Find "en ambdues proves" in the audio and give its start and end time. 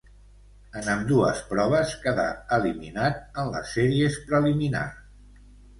0.79-1.93